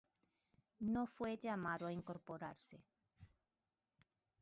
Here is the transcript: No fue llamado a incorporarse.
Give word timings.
No 0.79 1.05
fue 1.05 1.37
llamado 1.37 1.85
a 1.85 1.93
incorporarse. 1.93 2.83